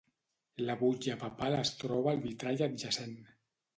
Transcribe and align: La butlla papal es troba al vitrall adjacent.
La 0.69 0.75
butlla 0.79 1.17
papal 1.25 1.57
es 1.59 1.73
troba 1.83 2.11
al 2.15 2.25
vitrall 2.27 2.65
adjacent. 2.69 3.15